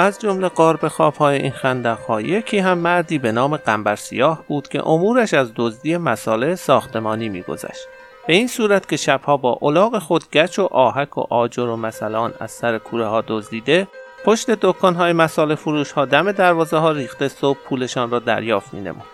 از 0.00 0.18
جمله 0.18 0.48
قارب 0.48 0.88
خوابهای 0.88 1.42
این 1.42 1.50
خندقها 1.50 2.20
یکی 2.20 2.58
هم 2.58 2.78
مردی 2.78 3.18
به 3.18 3.32
نام 3.32 3.56
قنبر 3.56 3.96
سیاه 3.96 4.44
بود 4.48 4.68
که 4.68 4.88
امورش 4.88 5.34
از 5.34 5.52
دزدی 5.56 5.96
مساله 5.96 6.54
ساختمانی 6.54 7.28
میگذشت 7.28 7.88
به 8.26 8.32
این 8.34 8.48
صورت 8.48 8.88
که 8.88 8.96
شبها 8.96 9.36
با 9.36 9.58
الاغ 9.62 9.98
خود 9.98 10.30
گچ 10.30 10.58
و 10.58 10.68
آهک 10.70 11.18
و 11.18 11.20
آجر 11.30 11.66
و 11.66 11.76
مثلا 11.76 12.32
از 12.40 12.50
سر 12.50 12.78
کوره 12.78 13.06
ها 13.06 13.24
دزدیده 13.28 13.88
پشت 14.24 14.50
دکان 14.50 14.94
های 14.94 15.12
مساله 15.12 15.54
فروش 15.54 15.92
ها 15.92 16.04
دم 16.04 16.32
دروازه 16.32 16.76
ها 16.76 16.92
ریخته 16.92 17.28
صبح 17.28 17.58
پولشان 17.58 18.10
را 18.10 18.18
دریافت 18.18 18.74
می 18.74 18.80
نمود. 18.80 19.06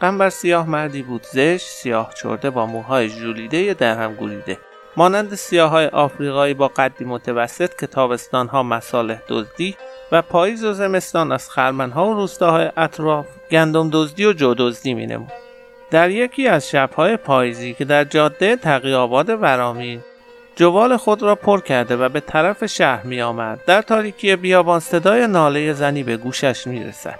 قنبر 0.00 0.30
سیاه 0.30 0.68
مردی 0.68 1.02
بود 1.02 1.22
زشت 1.22 1.66
سیاه 1.66 2.10
چرده 2.22 2.50
با 2.50 2.66
موهای 2.66 3.08
ژولیده 3.08 3.74
در 3.74 4.02
هم 4.02 4.14
گوریده 4.14 4.58
مانند 4.96 5.34
سیاه 5.34 5.70
های 5.70 5.86
آفریقایی 5.86 6.54
با 6.54 6.68
قدی 6.68 7.04
متوسط 7.04 7.80
که 7.80 7.86
تابستان 7.86 8.48
ها 8.48 8.62
مساله 8.62 9.22
دزدی 9.28 9.76
و 10.12 10.22
پاییز 10.22 10.64
و 10.64 10.72
زمستان 10.72 11.32
از 11.32 11.48
ها 11.94 12.10
و 12.10 12.14
روستاهای 12.14 12.70
اطراف 12.76 13.26
گندم 13.50 13.90
دزدی 13.92 14.24
و 14.24 14.32
جو 14.32 14.54
دزدی 14.54 14.94
می 14.94 15.06
نمود. 15.06 15.32
در 15.90 16.10
یکی 16.10 16.48
از 16.48 16.70
شبهای 16.70 17.16
پاییزی 17.16 17.74
که 17.74 17.84
در 17.84 18.04
جاده 18.04 18.56
تقیاباد 18.56 19.28
ورامین 19.28 20.00
جوال 20.56 20.96
خود 20.96 21.22
را 21.22 21.34
پر 21.34 21.60
کرده 21.60 21.96
و 21.96 22.08
به 22.08 22.20
طرف 22.20 22.66
شهر 22.66 23.06
می 23.06 23.22
آمد. 23.22 23.60
در 23.66 23.82
تاریکی 23.82 24.36
بیابان 24.36 24.80
صدای 24.80 25.26
ناله 25.26 25.72
زنی 25.72 26.02
به 26.02 26.16
گوشش 26.16 26.66
می 26.66 26.84
رسد. 26.84 27.18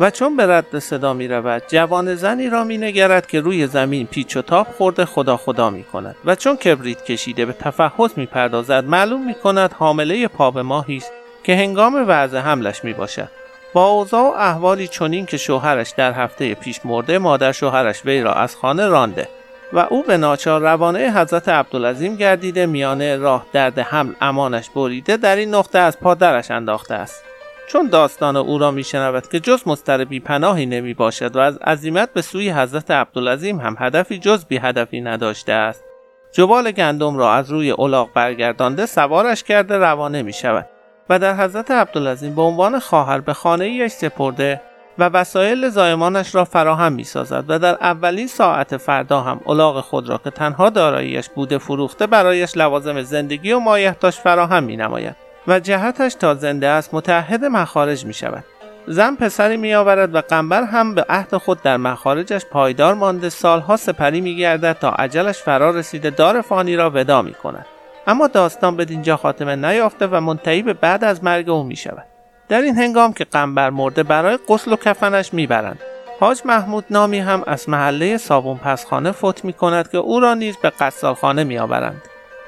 و 0.00 0.10
چون 0.10 0.36
به 0.36 0.46
رد 0.46 0.78
صدا 0.78 1.14
می 1.14 1.28
رود 1.28 1.62
جوان 1.68 2.14
زنی 2.14 2.48
را 2.48 2.64
می 2.64 2.78
نگرد 2.78 3.26
که 3.26 3.40
روی 3.40 3.66
زمین 3.66 4.06
پیچ 4.06 4.36
و 4.36 4.42
تاب 4.42 4.66
خورده 4.66 5.04
خدا 5.04 5.36
خدا 5.36 5.70
می 5.70 5.84
کند 5.84 6.16
و 6.24 6.34
چون 6.34 6.56
کبریت 6.56 7.04
کشیده 7.04 7.46
به 7.46 7.52
تفحص 7.52 8.10
می 8.18 8.26
پردازد 8.26 8.84
معلوم 8.84 9.26
می 9.26 9.34
کند 9.34 9.72
حامله 9.78 10.28
پا 10.28 10.50
به 10.50 10.62
ماهی 10.62 10.96
است 10.96 11.12
که 11.48 11.56
هنگام 11.56 12.04
وضع 12.08 12.38
حملش 12.38 12.84
می 12.84 12.92
باشد 12.92 13.28
با 13.72 13.86
اوضاع 13.86 14.22
و 14.22 14.32
احوالی 14.38 14.88
چنین 14.88 15.26
که 15.26 15.36
شوهرش 15.36 15.90
در 15.96 16.12
هفته 16.12 16.54
پیش 16.54 16.80
مرده 16.84 17.18
مادر 17.18 17.52
شوهرش 17.52 18.04
وی 18.04 18.20
را 18.20 18.32
از 18.32 18.56
خانه 18.56 18.86
رانده 18.86 19.28
و 19.72 19.78
او 19.78 20.02
به 20.02 20.16
ناچار 20.16 20.60
روانه 20.60 21.12
حضرت 21.20 21.48
عبدالعظیم 21.48 22.16
گردیده 22.16 22.66
میانه 22.66 23.16
راه 23.16 23.46
درد 23.52 23.78
حمل 23.78 24.12
امانش 24.20 24.70
بریده 24.70 25.16
در 25.16 25.36
این 25.36 25.54
نقطه 25.54 25.78
از 25.78 26.00
پادرش 26.00 26.50
انداخته 26.50 26.94
است. 26.94 27.24
چون 27.68 27.86
داستان 27.86 28.36
او 28.36 28.58
را 28.58 28.70
میشنود 28.70 29.28
که 29.28 29.40
جز 29.40 29.62
مستربی 29.66 30.20
پناهی 30.20 30.66
نمی 30.66 30.94
باشد 30.94 31.36
و 31.36 31.38
از 31.38 31.58
عزیمت 31.58 32.12
به 32.12 32.22
سوی 32.22 32.50
حضرت 32.50 32.90
عبدالعظیم 32.90 33.60
هم 33.60 33.76
هدفی 33.78 34.18
جز 34.18 34.44
بی 34.44 34.56
هدفی 34.56 35.00
نداشته 35.00 35.52
است. 35.52 35.84
جبال 36.32 36.70
گندم 36.70 37.16
را 37.16 37.32
از 37.32 37.50
روی 37.50 37.70
الاغ 37.70 38.08
برگردانده 38.14 38.86
سوارش 38.86 39.44
کرده 39.44 39.76
روانه 39.76 40.22
می 40.22 40.32
شود 40.32 40.66
و 41.10 41.18
در 41.18 41.36
حضرت 41.36 41.70
عبدالعظیم 41.70 42.34
به 42.34 42.42
عنوان 42.42 42.78
خواهر 42.78 43.20
به 43.20 43.32
خانه 43.32 43.64
ایش 43.64 43.92
سپرده 43.92 44.60
و 44.98 45.04
وسایل 45.08 45.68
زایمانش 45.68 46.34
را 46.34 46.44
فراهم 46.44 46.92
می 46.92 47.04
سازد 47.04 47.44
و 47.48 47.58
در 47.58 47.74
اولین 47.80 48.26
ساعت 48.26 48.76
فردا 48.76 49.20
هم 49.20 49.40
الاغ 49.46 49.80
خود 49.80 50.08
را 50.08 50.18
که 50.18 50.30
تنها 50.30 50.70
داراییش 50.70 51.28
بوده 51.28 51.58
فروخته 51.58 52.06
برایش 52.06 52.56
لوازم 52.56 53.02
زندگی 53.02 53.52
و 53.52 53.58
مایحتاج 53.58 54.14
فراهم 54.14 54.62
می 54.62 54.76
نماید 54.76 55.16
و 55.46 55.60
جهتش 55.60 56.14
تا 56.14 56.34
زنده 56.34 56.66
است 56.66 56.94
متحد 56.94 57.44
مخارج 57.44 58.04
می 58.04 58.14
شود. 58.14 58.44
زن 58.86 59.14
پسری 59.14 59.56
می 59.56 59.74
آورد 59.74 60.14
و 60.14 60.20
قنبر 60.20 60.62
هم 60.62 60.94
به 60.94 61.04
عهد 61.08 61.36
خود 61.36 61.62
در 61.62 61.76
مخارجش 61.76 62.44
پایدار 62.50 62.94
مانده 62.94 63.28
سالها 63.28 63.76
سپری 63.76 64.20
می 64.20 64.36
گردد 64.36 64.76
تا 64.80 64.90
عجلش 64.90 65.38
فرا 65.38 65.70
رسیده 65.70 66.10
دار 66.10 66.40
فانی 66.40 66.76
را 66.76 66.90
ودا 66.90 67.22
می 67.22 67.34
کند. 67.34 67.66
اما 68.08 68.26
داستان 68.26 68.76
به 68.76 68.84
دینجا 68.84 69.16
خاتمه 69.16 69.56
نیافته 69.56 70.06
و 70.06 70.20
منتهی 70.20 70.62
به 70.62 70.72
بعد 70.72 71.04
از 71.04 71.24
مرگ 71.24 71.50
او 71.50 71.62
می 71.62 71.76
شود. 71.76 72.04
در 72.48 72.60
این 72.60 72.76
هنگام 72.76 73.12
که 73.12 73.24
قنبر 73.24 73.70
مرده 73.70 74.02
برای 74.02 74.38
قسل 74.48 74.72
و 74.72 74.76
کفنش 74.76 75.34
می‌برند 75.34 75.78
حاج 76.20 76.42
محمود 76.44 76.84
نامی 76.90 77.18
هم 77.18 77.42
از 77.46 77.68
محله 77.68 78.16
صابون 78.16 78.56
پسخانه 78.56 79.12
فوت 79.12 79.44
می 79.44 79.52
کند 79.52 79.90
که 79.90 79.98
او 79.98 80.20
را 80.20 80.34
نیز 80.34 80.56
به 80.56 80.70
قصالخانه 80.70 81.44
می 81.44 81.58
آورند. 81.58 82.02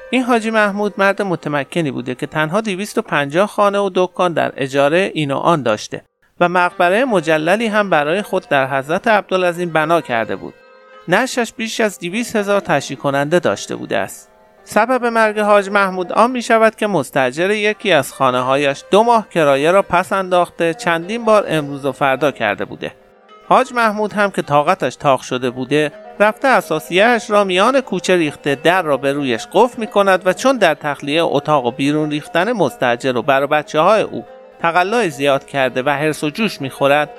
این 0.09 0.23
حاجی 0.23 0.49
محمود 0.49 0.93
مرد 0.97 1.21
متمکنی 1.21 1.91
بوده 1.91 2.15
که 2.15 2.27
تنها 2.27 2.61
250 2.61 3.47
خانه 3.47 3.79
و 3.79 3.89
دکان 3.95 4.33
در 4.33 4.53
اجاره 4.57 5.11
این 5.13 5.31
و 5.31 5.37
آن 5.37 5.63
داشته 5.63 6.03
و 6.39 6.49
مقبره 6.49 7.05
مجللی 7.05 7.67
هم 7.67 7.89
برای 7.89 8.21
خود 8.21 8.47
در 8.49 8.77
حضرت 8.77 9.07
عبدالعظیم 9.07 9.69
بنا 9.69 10.01
کرده 10.01 10.35
بود. 10.35 10.53
نشش 11.07 11.53
بیش 11.53 11.79
از 11.79 11.99
200 11.99 12.35
هزار 12.35 12.59
تشریح 12.59 12.99
کننده 12.99 13.39
داشته 13.39 13.75
بوده 13.75 13.97
است. 13.97 14.30
سبب 14.63 15.05
مرگ 15.05 15.39
حاج 15.39 15.69
محمود 15.69 16.11
آن 16.11 16.31
می 16.31 16.41
شود 16.41 16.75
که 16.75 16.87
مستجر 16.87 17.51
یکی 17.51 17.91
از 17.91 18.13
خانه 18.13 18.39
هایش 18.39 18.83
دو 18.91 19.03
ماه 19.03 19.29
کرایه 19.29 19.71
را 19.71 19.81
پس 19.81 20.13
انداخته 20.13 20.73
چندین 20.73 21.25
بار 21.25 21.45
امروز 21.47 21.85
و 21.85 21.91
فردا 21.91 22.31
کرده 22.31 22.65
بوده. 22.65 22.91
حاج 23.47 23.73
محمود 23.73 24.13
هم 24.13 24.31
که 24.31 24.41
طاقتش 24.41 24.95
تاق 24.95 25.21
شده 25.21 25.49
بوده 25.49 25.91
رفته 26.19 26.47
اساسیهش 26.47 27.29
را 27.29 27.43
میان 27.43 27.81
کوچه 27.81 28.15
ریخته 28.15 28.55
در 28.55 28.81
را 28.81 28.97
به 28.97 29.13
رویش 29.13 29.47
قفل 29.53 29.79
می 29.81 29.87
کند 29.87 30.21
و 30.27 30.33
چون 30.33 30.57
در 30.57 30.73
تخلیه 30.73 31.23
اتاق 31.23 31.65
و 31.65 31.71
بیرون 31.71 32.11
ریختن 32.11 32.51
مستجر 32.51 33.17
و 33.17 33.21
بر 33.21 33.45
بچه 33.45 33.79
های 33.79 34.01
او 34.01 34.25
تقلای 34.61 35.09
زیاد 35.09 35.45
کرده 35.45 35.83
و 35.83 35.89
حرس 35.89 36.23
و 36.23 36.29
جوش 36.29 36.61
می 36.61 36.69
خورد 36.69 37.09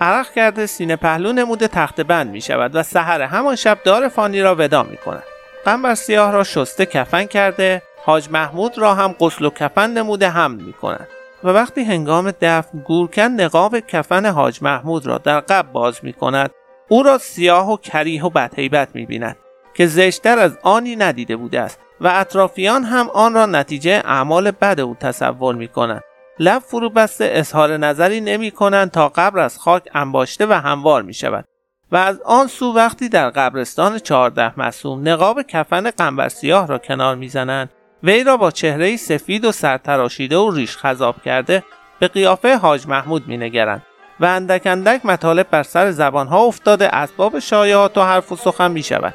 عرق 0.00 0.32
کرده 0.32 0.66
سینه 0.66 0.96
پهلو 0.96 1.32
نموده 1.32 1.68
تخت 1.68 2.00
بند 2.00 2.30
می 2.30 2.40
شود 2.40 2.70
و 2.74 2.82
سحر 2.82 3.22
همان 3.22 3.56
شب 3.56 3.78
دار 3.84 4.08
فانی 4.08 4.42
را 4.42 4.54
ودا 4.58 4.82
می 4.82 4.96
کند. 4.96 5.22
قنبر 5.64 5.94
سیاه 5.94 6.32
را 6.32 6.44
شسته 6.44 6.86
کفن 6.86 7.24
کرده 7.24 7.82
حاج 8.04 8.28
محمود 8.30 8.78
را 8.78 8.94
هم 8.94 9.14
غسل 9.20 9.44
و 9.44 9.50
کفن 9.50 9.90
نموده 9.90 10.28
حمل 10.28 10.62
می 10.62 10.72
کند 10.72 11.08
و 11.44 11.48
وقتی 11.48 11.84
هنگام 11.84 12.30
دفن 12.40 12.78
گورکن 12.78 13.22
نقاب 13.22 13.80
کفن 13.80 14.26
حاج 14.26 14.62
محمود 14.62 15.06
را 15.06 15.18
در 15.18 15.40
قب 15.40 15.72
باز 15.72 16.00
می 16.02 16.12
کند 16.12 16.50
او 16.88 17.02
را 17.02 17.18
سیاه 17.18 17.72
و 17.72 17.76
کریه 17.76 18.24
و 18.24 18.30
بدهیبت 18.30 18.88
می 18.94 19.06
بیند 19.06 19.36
که 19.74 19.86
زشتر 19.86 20.38
از 20.38 20.58
آنی 20.62 20.96
ندیده 20.96 21.36
بوده 21.36 21.60
است 21.60 21.78
و 22.00 22.08
اطرافیان 22.14 22.84
هم 22.84 23.10
آن 23.10 23.34
را 23.34 23.46
نتیجه 23.46 24.02
اعمال 24.04 24.50
بد 24.50 24.80
او 24.80 24.96
تصور 25.00 25.54
می 25.54 25.68
کنند 25.68 26.02
لب 26.38 26.62
فرو 26.62 26.90
بسته 26.90 27.30
اظهار 27.32 27.76
نظری 27.76 28.20
نمی 28.20 28.50
کنند 28.50 28.90
تا 28.90 29.08
قبر 29.08 29.38
از 29.38 29.58
خاک 29.58 29.88
انباشته 29.94 30.46
و 30.46 30.52
هموار 30.52 31.02
می 31.02 31.14
شود 31.14 31.44
و 31.92 31.96
از 31.96 32.20
آن 32.24 32.46
سو 32.46 32.72
وقتی 32.72 33.08
در 33.08 33.30
قبرستان 33.30 33.98
چهارده 33.98 34.60
مسوم 34.60 35.08
نقاب 35.08 35.42
کفن 35.42 35.90
قنبر 35.90 36.28
سیاه 36.28 36.66
را 36.66 36.78
کنار 36.78 37.16
می‌زنند 37.16 37.70
وی 38.02 38.24
را 38.24 38.36
با 38.36 38.50
چهره 38.50 38.96
سفید 38.96 39.44
و 39.44 39.52
سرتراشیده 39.52 40.36
و 40.36 40.50
ریش 40.50 40.76
خذاب 40.76 41.22
کرده 41.22 41.64
به 41.98 42.08
قیافه 42.08 42.56
حاج 42.56 42.86
محمود 42.86 43.28
مینگرند 43.28 43.82
و 44.20 44.24
اندک 44.24 44.62
اندک 44.64 45.06
مطالب 45.06 45.46
بر 45.50 45.62
سر 45.62 45.90
زبانها 45.90 46.38
افتاده 46.38 46.94
اسباب 46.94 47.38
شایعات 47.38 47.98
و 47.98 48.02
حرف 48.02 48.32
و 48.32 48.36
سخن 48.36 48.70
می 48.70 48.82
شود 48.82 49.14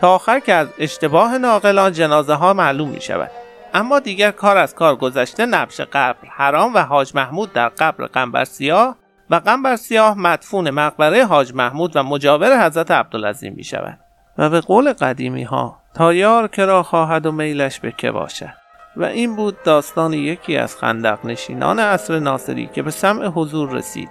تا 0.00 0.14
آخر 0.14 0.40
که 0.40 0.54
از 0.54 0.68
اشتباه 0.78 1.38
ناقلان 1.38 1.92
جنازه 1.92 2.34
ها 2.34 2.54
معلوم 2.54 2.88
می 2.88 3.00
شود 3.00 3.30
اما 3.74 3.98
دیگر 3.98 4.30
کار 4.30 4.56
از 4.56 4.74
کار 4.74 4.96
گذشته 4.96 5.46
نبش 5.46 5.80
قبر 5.80 6.28
حرام 6.28 6.74
و 6.74 6.78
حاج 6.78 7.12
محمود 7.14 7.52
در 7.52 7.68
قبر 7.68 8.06
قنبر 8.06 8.44
سیاه 8.44 8.96
و 9.30 9.34
قنبر 9.34 9.76
سیاه 9.76 10.18
مدفون 10.18 10.70
مقبره 10.70 11.24
حاج 11.24 11.54
محمود 11.54 11.96
و 11.96 12.02
مجاور 12.02 12.66
حضرت 12.66 12.90
عبدالعظیم 12.90 13.54
می 13.56 13.64
شود 13.64 13.98
و 14.38 14.50
به 14.50 14.60
قول 14.60 14.92
قدیمی 14.92 15.42
ها 15.42 15.80
تا 15.94 16.14
یار 16.14 16.48
کرا 16.48 16.82
خواهد 16.82 17.26
و 17.26 17.32
میلش 17.32 17.80
به 17.80 17.92
که 17.92 18.10
باشد. 18.10 18.54
و 18.96 19.04
این 19.04 19.36
بود 19.36 19.62
داستان 19.62 20.12
یکی 20.12 20.56
از 20.56 20.76
خندق 20.76 21.26
نشینان 21.26 21.78
عصر 21.78 22.18
ناصری 22.18 22.66
که 22.66 22.82
به 22.82 22.90
سمع 22.90 23.26
حضور 23.26 23.70
رسید. 23.70 24.10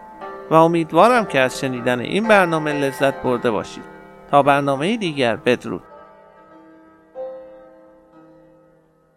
و 0.51 0.53
امیدوارم 0.53 1.25
که 1.25 1.39
از 1.39 1.59
شنیدن 1.59 1.99
این 1.99 2.27
برنامه 2.27 2.73
لذت 2.73 3.23
برده 3.23 3.51
باشید. 3.51 3.83
تا 4.31 4.43
برنامه 4.43 4.97
دیگر 4.97 5.35
بدرود. 5.35 5.83